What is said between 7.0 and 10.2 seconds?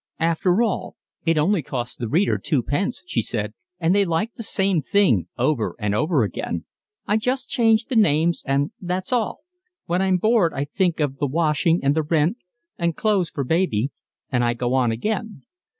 I just change the names and that's all. When I'm